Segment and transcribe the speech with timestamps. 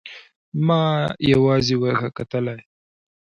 [0.03, 0.07] او
[0.67, 0.83] ما
[1.33, 2.59] يوازې ورته کتلای.